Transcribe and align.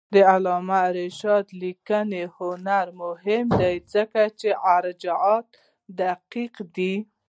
د 0.13 0.15
علامه 0.31 0.81
رشاد 0.97 1.45
لیکنی 1.61 2.23
هنر 2.37 2.85
مهم 3.01 3.45
دی 3.61 3.75
ځکه 3.93 4.21
چې 4.39 4.49
ارجاعات 4.75 5.45
دقیق 5.99 6.55
دي. 6.75 6.95